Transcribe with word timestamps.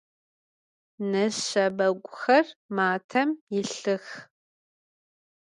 Neşşebeguxer 1.11 2.47
matem 2.75 3.29
yilhıx. 3.53 4.05